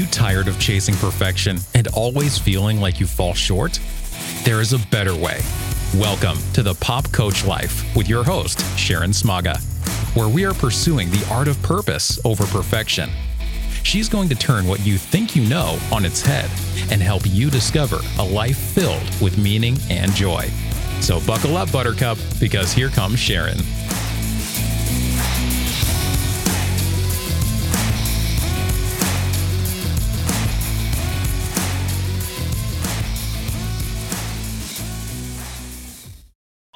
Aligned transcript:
you 0.00 0.06
tired 0.06 0.48
of 0.48 0.58
chasing 0.58 0.94
perfection 0.94 1.58
and 1.74 1.86
always 1.88 2.38
feeling 2.38 2.80
like 2.80 3.00
you 3.00 3.06
fall 3.06 3.34
short? 3.34 3.78
There 4.44 4.62
is 4.62 4.72
a 4.72 4.78
better 4.88 5.14
way. 5.14 5.40
Welcome 5.94 6.38
to 6.54 6.62
the 6.62 6.72
Pop 6.76 7.12
Coach 7.12 7.44
Life 7.44 7.84
with 7.94 8.08
your 8.08 8.24
host, 8.24 8.64
Sharon 8.78 9.10
Smaga, 9.10 9.60
where 10.16 10.28
we 10.28 10.46
are 10.46 10.54
pursuing 10.54 11.10
the 11.10 11.26
art 11.30 11.48
of 11.48 11.62
purpose 11.62 12.18
over 12.24 12.46
perfection. 12.46 13.10
She's 13.82 14.08
going 14.08 14.30
to 14.30 14.34
turn 14.34 14.66
what 14.66 14.80
you 14.86 14.96
think 14.96 15.36
you 15.36 15.46
know 15.46 15.78
on 15.92 16.06
its 16.06 16.22
head 16.22 16.48
and 16.90 17.02
help 17.02 17.24
you 17.26 17.50
discover 17.50 17.98
a 18.18 18.24
life 18.24 18.56
filled 18.56 19.20
with 19.20 19.36
meaning 19.36 19.76
and 19.90 20.12
joy. 20.12 20.48
So 21.02 21.20
buckle 21.26 21.58
up, 21.58 21.70
Buttercup, 21.72 22.16
because 22.40 22.72
here 22.72 22.88
comes 22.88 23.18
Sharon. 23.18 23.58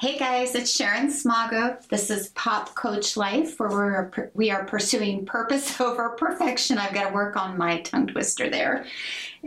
Hey 0.05 0.19
guys, 0.19 0.53
it's 0.53 0.69
Sharon 0.69 1.07
Smaga. 1.07 1.83
This 1.87 2.11
is 2.11 2.27
Pop 2.35 2.75
Coach 2.75 3.17
Life, 3.17 3.59
where 3.59 3.69
we're 3.69 4.31
we 4.35 4.51
are 4.51 4.63
pursuing 4.63 5.25
purpose 5.25 5.81
over 5.81 6.09
perfection. 6.09 6.77
I've 6.77 6.93
got 6.93 7.07
to 7.07 7.13
work 7.15 7.35
on 7.35 7.57
my 7.57 7.81
tongue 7.81 8.05
twister 8.05 8.47
there. 8.47 8.85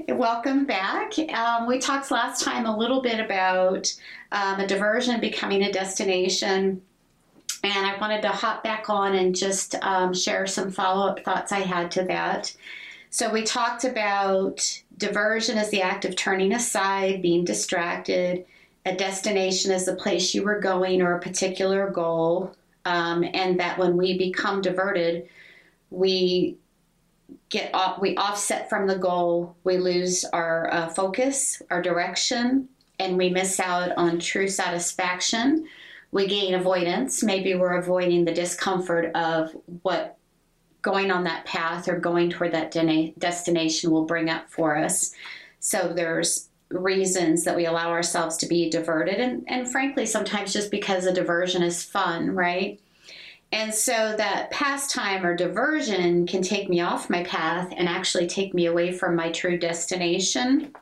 Welcome 0.09 0.67
back. 0.67 1.17
Um, 1.33 1.69
we 1.69 1.79
talked 1.79 2.11
last 2.11 2.43
time 2.43 2.67
a 2.67 2.77
little 2.77 3.01
bit 3.01 3.21
about 3.21 3.87
um, 4.33 4.59
a 4.59 4.67
diversion 4.67 5.21
becoming 5.21 5.63
a 5.63 5.71
destination, 5.71 6.83
and 7.63 7.87
I 7.87 7.97
wanted 8.01 8.23
to 8.23 8.31
hop 8.31 8.65
back 8.65 8.91
on 8.91 9.15
and 9.15 9.37
just 9.37 9.77
um, 9.83 10.13
share 10.13 10.49
some 10.49 10.73
follow 10.73 11.07
up 11.07 11.25
thoughts 11.25 11.53
I 11.53 11.61
had 11.61 11.93
to 11.93 12.03
that. 12.07 12.53
So 13.11 13.31
we 13.31 13.45
talked 13.45 13.85
about 13.85 14.83
diversion 14.97 15.57
as 15.57 15.71
the 15.71 15.83
act 15.83 16.05
of 16.05 16.17
turning 16.17 16.53
aside, 16.53 17.23
being 17.23 17.45
distracted 17.45 18.45
a 18.89 18.97
destination 18.97 19.71
is 19.71 19.85
the 19.85 19.95
place 19.95 20.35
you 20.35 20.43
were 20.43 20.61
going 20.61 21.03
or 21.03 21.15
a 21.15 21.21
particular 21.21 21.91
goal, 21.91 22.55
um, 22.87 23.23
and 23.35 23.61
that 23.61 23.79
when 23.79 23.97
we 23.97 24.17
become 24.17 24.63
diverted, 24.63 25.29
we 25.91 26.57
get 27.51 27.71
off, 27.75 28.01
we 28.01 28.17
offset 28.17 28.71
from 28.71 28.87
the 28.87 28.97
goal, 28.97 29.55
we 29.65 29.77
lose 29.77 30.25
our 30.33 30.73
uh, 30.73 30.89
focus, 30.89 31.61
our 31.71 31.83
direction, 31.83 32.67
and 32.99 33.19
we 33.19 33.29
miss 33.29 33.61
out 33.61 33.93
on 33.99 34.19
true 34.19 34.49
satisfaction. 34.49 35.67
We 36.11 36.27
gain 36.27 36.55
avoidance. 36.55 37.23
Maybe 37.23 37.55
we're 37.55 37.77
avoiding 37.77 38.25
the 38.25 38.33
discomfort 38.33 39.15
of 39.15 39.55
what 39.83 40.17
going 40.81 41.11
on 41.11 41.25
that 41.25 41.45
path 41.45 41.89
or 41.89 41.99
going 41.99 42.31
toward 42.31 42.53
that 42.53 42.71
de- 42.71 43.13
destination 43.19 43.91
will 43.91 44.07
bring 44.07 44.31
up 44.31 44.51
for 44.51 44.77
us. 44.77 45.13
So 45.61 45.93
there's 45.95 46.48
reasons 46.71 47.45
that 47.45 47.57
we 47.57 47.67
allow 47.67 47.91
ourselves 47.91 48.37
to 48.37 48.47
be 48.47 48.69
diverted 48.69 49.21
and, 49.21 49.43
and 49.49 49.71
frankly 49.71 50.05
sometimes 50.05 50.53
just 50.53 50.71
because 50.71 51.07
a 51.07 51.13
diversion 51.13 51.63
is 51.63 51.83
fun 51.83 52.31
right? 52.35 52.81
And 53.51 53.73
so 53.73 54.15
that 54.19 54.51
pastime 54.51 55.25
or 55.25 55.35
diversion 55.35 56.27
can 56.27 56.43
take 56.43 56.69
me 56.69 56.81
off 56.81 57.09
my 57.09 57.25
path 57.25 57.73
and 57.75 57.89
actually 57.89 58.27
take 58.27 58.53
me 58.53 58.67
away 58.67 58.93
from 58.93 59.17
my 59.17 59.33
true 59.33 59.57
destination 59.57 60.75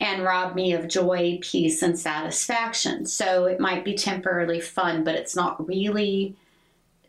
and 0.00 0.22
rob 0.22 0.54
me 0.54 0.74
of 0.74 0.88
joy 0.88 1.38
peace 1.40 1.80
and 1.80 1.98
satisfaction. 1.98 3.06
So 3.06 3.46
it 3.46 3.60
might 3.60 3.84
be 3.84 3.94
temporarily 3.94 4.60
fun 4.60 5.04
but 5.04 5.14
it's 5.14 5.34
not 5.34 5.66
really 5.66 6.36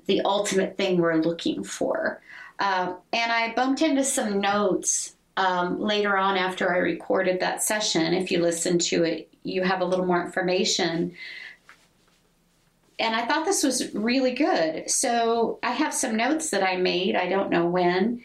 the 0.06 0.22
ultimate 0.22 0.78
thing 0.78 1.02
we're 1.02 1.16
looking 1.16 1.64
for. 1.64 2.22
Uh, 2.58 2.94
and 3.12 3.34
i 3.34 3.53
bumped 3.53 3.81
into 3.81 4.02
some 4.02 4.40
notes 4.40 5.14
um, 5.38 5.81
later 5.81 6.17
on 6.17 6.38
after 6.38 6.73
I 6.73 6.78
recorded 6.78 7.40
that 7.40 7.62
session, 7.62 8.13
if 8.13 8.31
you 8.31 8.41
listen 8.41 8.79
to 8.79 9.03
it, 9.03 9.29
you 9.44 9.63
have 9.63 9.81
a 9.81 9.85
little 9.85 10.06
more 10.06 10.23
information. 10.23 11.13
And 12.97 13.16
I 13.16 13.25
thought 13.25 13.46
this 13.46 13.63
was 13.63 13.94
really 13.94 14.31
good. 14.31 14.90
So 14.90 15.59
I 15.62 15.72
have 15.72 15.94
some 15.94 16.16
notes 16.16 16.50
that 16.51 16.63
I 16.63 16.78
made, 16.78 17.16
I 17.16 17.28
don't 17.28 17.50
know 17.50 17.66
when, 17.66 18.23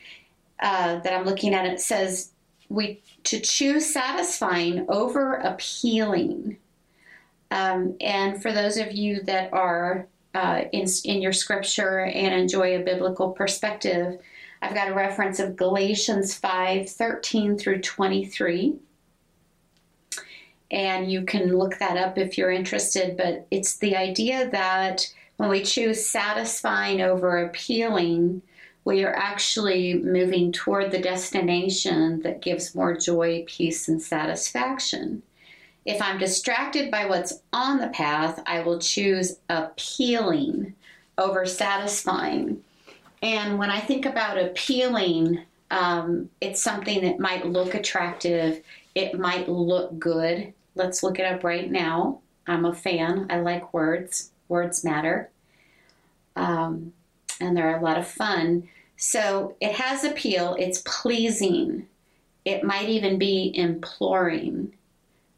uh, 0.60 1.00
that 1.00 1.12
I'm 1.12 1.24
looking 1.24 1.54
at. 1.54 1.66
It 1.66 1.80
says, 1.80 2.30
we 2.68 3.02
to 3.24 3.40
choose 3.40 3.84
satisfying 3.84 4.86
over 4.88 5.34
appealing. 5.34 6.56
Um, 7.50 7.96
and 8.00 8.40
for 8.40 8.52
those 8.52 8.76
of 8.76 8.92
you 8.92 9.22
that 9.24 9.52
are 9.52 10.06
uh, 10.34 10.62
in, 10.72 10.86
in 11.04 11.20
your 11.20 11.32
scripture 11.32 12.00
and 12.04 12.32
enjoy 12.32 12.76
a 12.76 12.84
biblical 12.84 13.30
perspective, 13.30 14.20
I've 14.62 14.74
got 14.74 14.88
a 14.88 14.94
reference 14.94 15.40
of 15.40 15.56
Galatians 15.56 16.34
5 16.34 16.88
13 16.88 17.56
through 17.56 17.80
23. 17.80 18.74
And 20.70 21.10
you 21.10 21.22
can 21.22 21.56
look 21.56 21.78
that 21.78 21.96
up 21.96 22.16
if 22.16 22.38
you're 22.38 22.50
interested, 22.50 23.16
but 23.16 23.46
it's 23.50 23.78
the 23.78 23.96
idea 23.96 24.48
that 24.50 25.12
when 25.36 25.48
we 25.48 25.62
choose 25.62 26.04
satisfying 26.04 27.00
over 27.00 27.44
appealing, 27.44 28.42
we 28.84 29.02
are 29.04 29.14
actually 29.14 29.94
moving 29.94 30.52
toward 30.52 30.90
the 30.90 31.00
destination 31.00 32.20
that 32.22 32.42
gives 32.42 32.74
more 32.74 32.96
joy, 32.96 33.44
peace, 33.46 33.88
and 33.88 34.00
satisfaction. 34.00 35.22
If 35.84 36.00
I'm 36.00 36.18
distracted 36.18 36.90
by 36.90 37.06
what's 37.06 37.40
on 37.52 37.78
the 37.78 37.88
path, 37.88 38.42
I 38.46 38.60
will 38.60 38.78
choose 38.78 39.38
appealing 39.48 40.74
over 41.18 41.46
satisfying. 41.46 42.62
And 43.22 43.58
when 43.58 43.70
I 43.70 43.80
think 43.80 44.06
about 44.06 44.38
appealing, 44.38 45.40
um, 45.70 46.30
it's 46.40 46.62
something 46.62 47.02
that 47.02 47.20
might 47.20 47.46
look 47.46 47.74
attractive, 47.74 48.62
it 48.94 49.18
might 49.18 49.48
look 49.48 49.98
good. 49.98 50.52
Let's 50.74 51.02
look 51.02 51.18
it 51.18 51.26
up 51.26 51.44
right 51.44 51.70
now. 51.70 52.20
I'm 52.46 52.64
a 52.64 52.74
fan, 52.74 53.26
I 53.30 53.40
like 53.40 53.74
words, 53.74 54.32
words 54.48 54.84
matter. 54.84 55.30
Um, 56.36 56.92
and 57.40 57.56
they're 57.56 57.78
a 57.78 57.82
lot 57.82 57.98
of 57.98 58.06
fun. 58.06 58.68
So 58.96 59.56
it 59.60 59.72
has 59.72 60.04
appeal, 60.04 60.56
it's 60.58 60.82
pleasing, 60.84 61.86
it 62.44 62.64
might 62.64 62.88
even 62.88 63.18
be 63.18 63.52
imploring. 63.54 64.72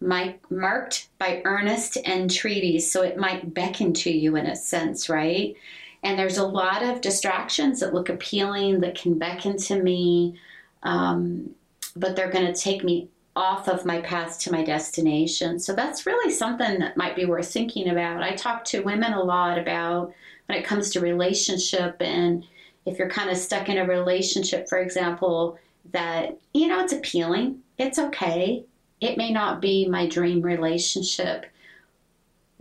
marked 0.00 1.08
by 1.18 1.42
earnest 1.44 1.96
entreaties, 1.98 2.90
so 2.90 3.02
it 3.02 3.16
might 3.16 3.54
beckon 3.54 3.92
to 3.94 4.10
you 4.10 4.36
in 4.36 4.46
a 4.46 4.56
sense, 4.56 5.08
right? 5.08 5.54
And 6.02 6.18
there's 6.18 6.38
a 6.38 6.46
lot 6.46 6.82
of 6.82 7.00
distractions 7.00 7.80
that 7.80 7.94
look 7.94 8.08
appealing, 8.08 8.80
that 8.80 8.96
can 8.96 9.18
beckon 9.18 9.56
to 9.58 9.80
me, 9.80 10.38
um, 10.82 11.50
but 11.94 12.16
they're 12.16 12.30
going 12.30 12.52
to 12.52 12.60
take 12.60 12.82
me 12.82 13.08
off 13.34 13.68
of 13.68 13.86
my 13.86 14.00
path 14.00 14.38
to 14.40 14.52
my 14.52 14.62
destination. 14.62 15.58
So 15.58 15.74
that's 15.74 16.06
really 16.06 16.30
something 16.32 16.80
that 16.80 16.96
might 16.96 17.16
be 17.16 17.24
worth 17.24 17.50
thinking 17.50 17.88
about. 17.88 18.22
I 18.22 18.34
talk 18.34 18.64
to 18.66 18.82
women 18.82 19.12
a 19.12 19.22
lot 19.22 19.58
about 19.58 20.12
when 20.46 20.58
it 20.58 20.66
comes 20.66 20.90
to 20.90 21.00
relationship 21.00 21.96
and 22.00 22.44
if 22.84 22.98
you're 22.98 23.08
kind 23.08 23.30
of 23.30 23.36
stuck 23.36 23.68
in 23.68 23.78
a 23.78 23.86
relationship, 23.86 24.68
for 24.68 24.78
example, 24.78 25.58
that, 25.92 26.36
you 26.52 26.66
know, 26.66 26.80
it's 26.80 26.92
appealing, 26.92 27.60
it's 27.78 27.98
okay. 27.98 28.64
It 29.00 29.16
may 29.16 29.32
not 29.32 29.60
be 29.60 29.88
my 29.88 30.06
dream 30.06 30.42
relationship, 30.42 31.46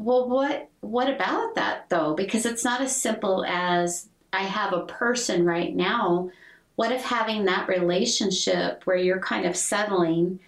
well, 0.02 0.28
what 0.28 0.70
what 0.82 1.10
about 1.10 1.56
that 1.56 1.90
though? 1.90 2.14
Because 2.16 2.46
it's 2.46 2.64
not 2.64 2.82
as 2.82 2.96
simple 2.96 3.46
as 3.46 4.10
I 4.34 4.44
have 4.44 4.74
a 4.74 4.86
person 4.86 5.46
right 5.46 5.76
now. 5.76 6.32
What 6.76 6.92
if 6.92 7.04
having 7.04 7.46
that 7.46 7.68
relationship 7.68 8.82
where 8.86 8.98
you're 8.98 9.20
kind 9.20 9.46
of 9.46 9.56
settling, 9.56 10.40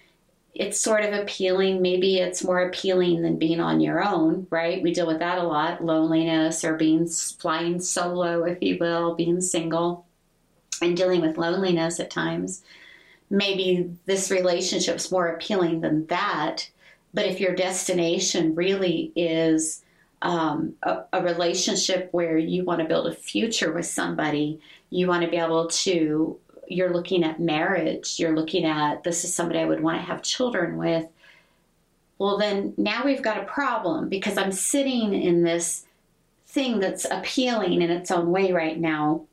it's 0.56 0.80
sort 0.80 1.04
of 1.04 1.14
appealing, 1.14 1.82
maybe 1.82 2.18
it's 2.18 2.44
more 2.44 2.62
appealing 2.62 3.22
than 3.22 3.38
being 3.38 3.60
on 3.60 3.80
your 3.80 4.04
own, 4.04 4.48
right? 4.50 4.82
We 4.82 4.94
deal 4.94 5.06
with 5.06 5.20
that 5.20 5.38
a 5.38 5.44
lot, 5.44 5.84
loneliness 5.84 6.64
or 6.64 6.76
being 6.76 7.08
flying 7.08 7.80
solo, 7.80 8.46
if 8.46 8.62
you 8.62 8.78
will, 8.80 9.14
being 9.14 9.42
single 9.42 10.06
and 10.82 10.98
dealing 10.98 11.22
with 11.22 11.38
loneliness 11.38 12.00
at 12.00 12.10
times. 12.10 12.64
Maybe 13.30 13.96
this 14.06 14.32
relationship's 14.32 15.12
more 15.12 15.28
appealing 15.28 15.82
than 15.82 16.08
that 16.08 16.70
but 17.14 17.26
if 17.26 17.40
your 17.40 17.54
destination 17.54 18.56
really 18.56 19.12
is 19.16 19.84
um, 20.24 20.74
a, 20.84 21.04
a, 21.14 21.22
relationship 21.22 22.10
where 22.12 22.38
you 22.38 22.64
want 22.64 22.80
to 22.80 22.88
build 22.88 23.08
a 23.08 23.14
future 23.14 23.74
with 23.74 23.86
somebody, 23.86 24.60
you 24.90 25.06
want 25.06 25.24
to 25.24 25.30
be 25.30 25.38
able 25.38 25.68
to, 25.68 26.40
you're 26.68 26.94
looking 26.94 27.24
at 27.26 27.42
marriage, 27.42 28.20
you're 28.20 28.36
looking 28.36 28.66
at 28.66 29.04
this 29.04 29.26
is 29.26 29.34
somebody 29.34 29.60
I 29.60 29.66
would 29.66 29.84
want 29.84 30.00
to 30.00 30.08
have 30.08 30.24
children 30.24 30.78
with. 30.78 31.06
Well, 32.20 32.38
then 32.38 32.74
now 32.78 33.04
we've 33.04 33.22
got 33.22 33.42
a 33.42 33.46
problem 33.46 34.08
because 34.08 34.38
I'm 34.38 34.54
sitting 34.54 35.14
in 35.14 35.44
this 35.44 35.86
thing 36.48 36.80
that's 36.80 37.06
appealing 37.06 37.82
in 37.82 37.92
its 37.92 38.10
own 38.10 38.32
way 38.32 38.54
right 38.54 38.80
now, 38.80 39.26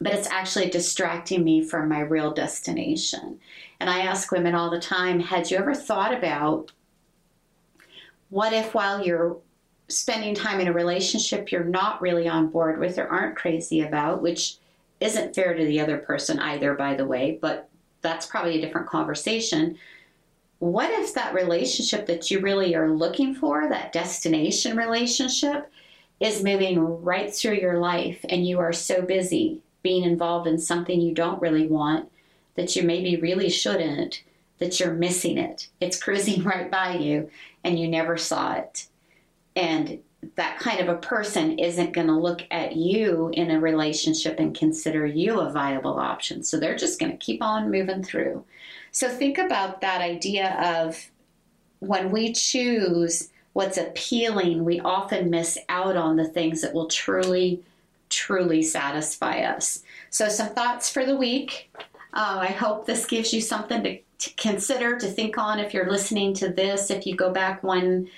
but 0.00 0.14
it's 0.14 0.28
actually 0.28 0.70
distracting 0.70 1.44
me 1.44 1.62
from 1.62 1.88
my 1.88 2.00
real 2.00 2.32
destination. 2.32 3.38
And 3.78 3.90
I 3.90 4.00
ask 4.00 4.32
women 4.32 4.54
all 4.54 4.70
the 4.70 4.80
time 4.80 5.20
had 5.20 5.50
you 5.50 5.58
ever 5.58 5.74
thought 5.74 6.14
about 6.14 6.72
what 8.30 8.52
if 8.52 8.74
while 8.74 9.04
you're 9.04 9.38
spending 9.88 10.34
time 10.34 10.60
in 10.60 10.68
a 10.68 10.72
relationship 10.72 11.50
you're 11.50 11.64
not 11.64 12.02
really 12.02 12.28
on 12.28 12.48
board 12.48 12.78
with 12.78 12.98
or 12.98 13.08
aren't 13.08 13.36
crazy 13.36 13.80
about, 13.80 14.20
which 14.20 14.56
isn't 15.00 15.34
fair 15.34 15.54
to 15.54 15.64
the 15.64 15.80
other 15.80 15.98
person 15.98 16.38
either, 16.38 16.74
by 16.74 16.94
the 16.94 17.06
way, 17.06 17.38
but 17.40 17.68
that's 18.02 18.26
probably 18.26 18.58
a 18.58 18.60
different 18.60 18.88
conversation. 18.88 19.78
What 20.58 20.90
if 20.90 21.14
that 21.14 21.34
relationship 21.34 22.06
that 22.06 22.30
you 22.30 22.40
really 22.40 22.74
are 22.74 22.90
looking 22.90 23.34
for, 23.34 23.68
that 23.68 23.92
destination 23.92 24.76
relationship, 24.76 25.70
is 26.20 26.42
moving 26.42 26.80
right 27.02 27.32
through 27.32 27.54
your 27.54 27.78
life 27.78 28.24
and 28.28 28.46
you 28.46 28.58
are 28.58 28.72
so 28.72 29.02
busy 29.02 29.62
being 29.82 30.02
involved 30.02 30.48
in 30.48 30.58
something 30.58 31.00
you 31.00 31.14
don't 31.14 31.40
really 31.40 31.68
want 31.68 32.10
that 32.56 32.74
you 32.74 32.82
maybe 32.82 33.16
really 33.16 33.48
shouldn't, 33.48 34.22
that 34.58 34.78
you're 34.78 34.92
missing 34.92 35.38
it. 35.38 35.68
It's 35.80 36.02
cruising 36.02 36.42
right 36.44 36.70
by 36.70 36.96
you 36.96 37.30
and 37.64 37.78
you 37.78 37.88
never 37.88 38.16
saw 38.16 38.54
it. 38.54 38.86
And 39.56 40.00
that 40.36 40.58
kind 40.58 40.80
of 40.80 40.88
a 40.88 40.98
person 41.00 41.58
isn't 41.58 41.92
going 41.92 42.08
to 42.08 42.16
look 42.16 42.42
at 42.50 42.76
you 42.76 43.30
in 43.32 43.50
a 43.50 43.60
relationship 43.60 44.38
and 44.38 44.56
consider 44.56 45.06
you 45.06 45.40
a 45.40 45.50
viable 45.50 45.98
option. 45.98 46.42
So 46.42 46.58
they're 46.58 46.76
just 46.76 46.98
going 46.98 47.12
to 47.12 47.18
keep 47.18 47.42
on 47.42 47.70
moving 47.70 48.02
through. 48.02 48.44
So 48.90 49.08
think 49.08 49.38
about 49.38 49.80
that 49.80 50.00
idea 50.00 50.54
of 50.84 51.10
when 51.80 52.10
we 52.10 52.32
choose 52.32 53.30
what's 53.52 53.78
appealing, 53.78 54.64
we 54.64 54.80
often 54.80 55.30
miss 55.30 55.58
out 55.68 55.96
on 55.96 56.16
the 56.16 56.28
things 56.28 56.62
that 56.62 56.74
will 56.74 56.86
truly, 56.86 57.62
truly 58.08 58.62
satisfy 58.62 59.40
us. 59.40 59.82
So, 60.10 60.28
some 60.28 60.48
thoughts 60.50 60.90
for 60.90 61.04
the 61.04 61.16
week. 61.16 61.70
Uh, 62.12 62.38
I 62.40 62.46
hope 62.46 62.86
this 62.86 63.04
gives 63.04 63.32
you 63.32 63.40
something 63.40 63.82
to, 63.82 63.98
to 64.18 64.34
consider, 64.34 64.98
to 64.98 65.06
think 65.06 65.38
on 65.38 65.60
if 65.60 65.72
you're 65.72 65.90
listening 65.90 66.34
to 66.34 66.48
this. 66.48 66.90
If 66.90 67.06
you 67.06 67.16
go 67.16 67.32
back 67.32 67.62
one 67.62 68.08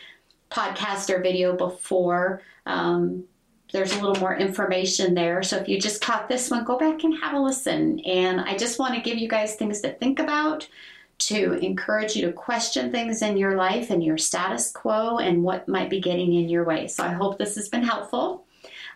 podcast 0.51 1.11
or 1.11 1.23
video 1.23 1.57
before, 1.57 2.43
um, 2.67 3.25
there's 3.73 3.93
a 3.93 4.01
little 4.01 4.21
more 4.21 4.35
information 4.37 5.15
there. 5.15 5.43
So 5.43 5.57
if 5.57 5.69
you 5.69 5.81
just 5.81 6.01
caught 6.01 6.29
this 6.29 6.51
one, 6.51 6.65
go 6.65 6.77
back 6.79 7.05
and 7.05 7.17
have 7.21 7.35
a 7.35 7.39
listen. 7.39 8.01
And 8.01 8.41
I 8.41 8.57
just 8.57 8.79
want 8.79 8.95
to 8.95 9.01
give 9.01 9.19
you 9.19 9.29
guys 9.29 9.55
things 9.55 9.81
to 9.83 9.93
think 9.93 10.19
about, 10.19 10.67
to 11.19 11.53
encourage 11.55 12.17
you 12.17 12.27
to 12.27 12.33
question 12.33 12.91
things 12.91 13.23
in 13.23 13.37
your 13.37 13.57
life 13.57 13.91
and 13.91 14.03
your 14.03 14.19
status 14.19 14.73
quo 14.73 15.19
and 15.19 15.45
what 15.45 15.69
might 15.69 15.91
be 15.91 16.01
getting 16.01 16.35
in 16.35 16.49
your 16.49 16.65
way. 16.65 16.89
So 16.89 17.05
I 17.05 17.13
hope 17.13 17.39
this 17.39 17.55
has 17.57 17.69
been 17.69 17.85
helpful. 17.85 18.47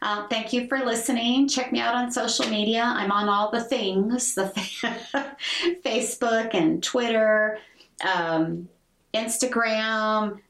Uh, 0.04 0.28
thank 0.28 0.52
you 0.52 0.68
for 0.68 0.80
listening. 0.80 1.48
Check 1.48 1.72
me 1.72 1.80
out 1.80 1.94
on 1.94 2.12
social 2.12 2.46
media. 2.50 2.82
I'm 2.84 3.10
on 3.10 3.26
all 3.26 3.50
the 3.50 3.64
things 3.64 4.34
the 4.34 4.52
Facebook 5.82 6.52
and 6.52 6.82
Twitter, 6.82 7.58
um, 8.06 8.68
Instagram, 9.14 10.40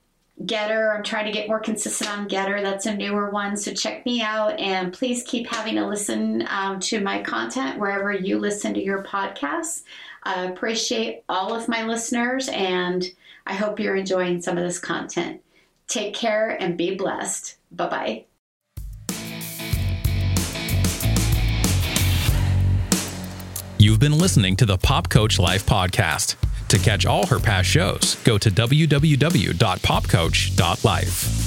Gettr. 0.43 0.97
I'm 0.97 1.05
trying 1.05 1.27
to 1.27 1.33
get 1.33 1.47
more 1.47 1.61
consistent 1.61 2.11
on 2.11 2.29
Gettr. 2.29 2.63
That's 2.63 2.87
a 2.87 2.97
newer 2.97 3.31
one. 3.31 3.57
So 3.57 3.73
check 3.73 4.05
me 4.05 4.23
out 4.23 4.59
and 4.59 4.93
please 4.93 5.23
keep 5.23 5.47
having 5.47 5.79
a 5.79 5.89
listen 5.89 6.49
um, 6.51 6.81
to 6.81 7.01
my 7.01 7.23
content 7.23 7.79
wherever 7.79 8.11
you 8.11 8.41
listen 8.41 8.75
to 8.75 8.83
your 8.83 9.05
podcasts. 9.05 9.85
I 10.25 10.47
appreciate 10.47 11.23
all 11.29 11.55
of 11.55 11.69
my 11.69 11.85
listeners 11.85 12.49
and 12.49 13.05
I 13.47 13.55
hope 13.55 13.79
you're 13.79 13.95
enjoying 13.95 14.43
some 14.43 14.59
of 14.59 14.65
this 14.65 14.81
content. 14.81 15.43
Take 15.87 16.13
care 16.13 16.61
and 16.61 16.77
be 16.77 16.97
blessed. 16.97 17.57
Bye 17.71 17.89
bye. 17.89 18.25
You've 23.85 24.01
been 24.01 24.17
listening 24.17 24.57
to 24.57 24.65
the 24.65 24.79
Pop 24.79 25.11
Coach 25.11 25.39
Life 25.39 25.67
podcast. 25.67 26.37
To 26.69 26.79
catch 26.79 27.05
all 27.05 27.27
her 27.27 27.39
past 27.39 27.69
shows, 27.69 28.15
go 28.25 28.39
to 28.39 28.51
www.popcoach.life. 28.51 31.44